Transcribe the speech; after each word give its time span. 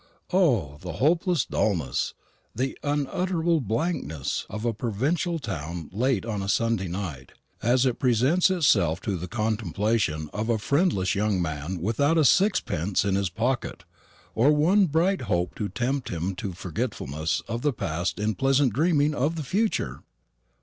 O, 0.33 0.79
the 0.81 0.93
hopeless 0.93 1.45
dulness, 1.45 2.15
the 2.55 2.75
unutterable 2.81 3.61
blankness 3.61 4.47
of 4.49 4.65
a 4.65 4.73
provincial 4.73 5.37
town 5.37 5.91
late 5.93 6.25
on 6.25 6.41
a 6.41 6.49
Sunday 6.49 6.87
night, 6.87 7.33
as 7.61 7.85
it 7.85 7.99
presents 7.99 8.49
itself 8.49 8.99
to 9.01 9.15
the 9.15 9.27
contemplation 9.27 10.27
of 10.33 10.49
a 10.49 10.57
friendless 10.57 11.13
young 11.13 11.39
man 11.39 11.79
without 11.79 12.17
a 12.17 12.25
sixpence 12.25 13.05
in 13.05 13.13
his 13.13 13.29
pocket, 13.29 13.83
or 14.33 14.51
one 14.51 14.87
bright 14.87 15.21
hope 15.29 15.53
to 15.53 15.69
tempt 15.69 16.09
him 16.09 16.33
to 16.33 16.53
forgetfulness 16.53 17.43
of 17.47 17.61
the 17.61 17.71
past 17.71 18.17
in 18.19 18.33
pleasant 18.33 18.73
dreaming 18.73 19.13
of 19.13 19.35
the 19.35 19.43
future! 19.43 20.01